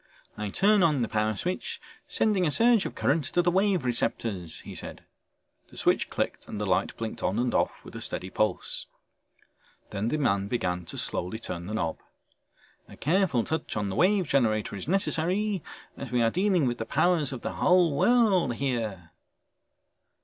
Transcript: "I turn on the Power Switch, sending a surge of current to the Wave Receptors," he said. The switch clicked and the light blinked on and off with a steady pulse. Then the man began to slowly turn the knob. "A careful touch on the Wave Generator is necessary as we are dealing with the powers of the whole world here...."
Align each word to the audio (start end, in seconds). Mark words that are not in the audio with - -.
"I 0.35 0.49
turn 0.49 0.81
on 0.81 1.03
the 1.03 1.07
Power 1.07 1.35
Switch, 1.35 1.79
sending 2.07 2.47
a 2.47 2.49
surge 2.49 2.87
of 2.87 2.95
current 2.95 3.23
to 3.25 3.43
the 3.43 3.51
Wave 3.51 3.85
Receptors," 3.85 4.61
he 4.61 4.73
said. 4.73 5.03
The 5.69 5.77
switch 5.77 6.09
clicked 6.09 6.47
and 6.47 6.59
the 6.59 6.65
light 6.65 6.97
blinked 6.97 7.21
on 7.21 7.37
and 7.37 7.53
off 7.53 7.85
with 7.85 7.95
a 7.95 8.01
steady 8.01 8.31
pulse. 8.31 8.87
Then 9.91 10.07
the 10.07 10.17
man 10.17 10.47
began 10.47 10.85
to 10.85 10.97
slowly 10.97 11.37
turn 11.37 11.67
the 11.67 11.75
knob. 11.75 11.99
"A 12.87 12.97
careful 12.97 13.43
touch 13.43 13.77
on 13.77 13.89
the 13.89 13.95
Wave 13.95 14.27
Generator 14.27 14.75
is 14.75 14.87
necessary 14.87 15.61
as 15.95 16.09
we 16.09 16.23
are 16.23 16.31
dealing 16.31 16.65
with 16.65 16.79
the 16.79 16.85
powers 16.87 17.31
of 17.31 17.43
the 17.43 17.53
whole 17.53 17.95
world 17.95 18.55
here...." 18.55 19.11